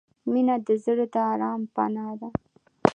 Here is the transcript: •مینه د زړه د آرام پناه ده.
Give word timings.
•مینه 0.31 0.55
د 0.65 0.67
زړه 0.83 1.05
د 1.13 1.15
آرام 1.31 1.61
پناه 1.75 2.13
ده. 2.19 2.29